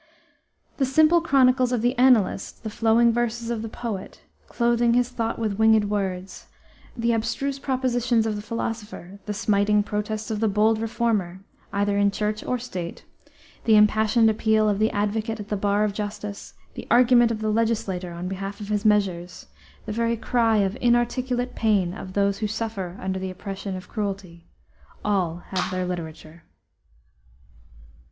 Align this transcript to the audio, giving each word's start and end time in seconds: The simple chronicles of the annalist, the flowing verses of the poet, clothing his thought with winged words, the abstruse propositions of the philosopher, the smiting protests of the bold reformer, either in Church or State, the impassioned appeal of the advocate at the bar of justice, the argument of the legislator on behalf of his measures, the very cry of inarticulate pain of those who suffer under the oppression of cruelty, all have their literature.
The 0.77 0.85
simple 0.87 1.21
chronicles 1.21 1.71
of 1.71 1.83
the 1.83 1.93
annalist, 1.95 2.63
the 2.63 2.71
flowing 2.71 3.13
verses 3.13 3.51
of 3.51 3.61
the 3.61 3.69
poet, 3.69 4.19
clothing 4.47 4.95
his 4.95 5.09
thought 5.09 5.37
with 5.37 5.59
winged 5.59 5.91
words, 5.91 6.47
the 6.97 7.13
abstruse 7.13 7.59
propositions 7.59 8.25
of 8.25 8.35
the 8.35 8.41
philosopher, 8.41 9.19
the 9.27 9.33
smiting 9.35 9.83
protests 9.83 10.31
of 10.31 10.39
the 10.39 10.47
bold 10.47 10.81
reformer, 10.81 11.41
either 11.71 11.99
in 11.99 12.09
Church 12.09 12.43
or 12.43 12.57
State, 12.57 13.05
the 13.65 13.75
impassioned 13.75 14.27
appeal 14.27 14.67
of 14.67 14.79
the 14.79 14.89
advocate 14.89 15.39
at 15.39 15.49
the 15.49 15.55
bar 15.55 15.83
of 15.83 15.93
justice, 15.93 16.55
the 16.73 16.87
argument 16.89 17.29
of 17.29 17.39
the 17.39 17.51
legislator 17.51 18.11
on 18.11 18.27
behalf 18.27 18.59
of 18.59 18.69
his 18.69 18.83
measures, 18.83 19.45
the 19.85 19.91
very 19.91 20.17
cry 20.17 20.57
of 20.57 20.75
inarticulate 20.81 21.53
pain 21.53 21.93
of 21.93 22.13
those 22.13 22.39
who 22.39 22.47
suffer 22.47 22.97
under 22.99 23.19
the 23.19 23.29
oppression 23.29 23.75
of 23.75 23.87
cruelty, 23.87 24.47
all 25.05 25.43
have 25.51 25.69
their 25.69 25.85
literature. 25.85 26.41